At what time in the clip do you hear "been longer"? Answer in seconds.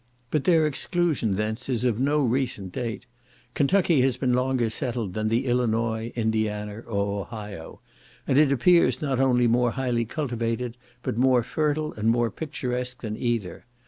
4.17-4.67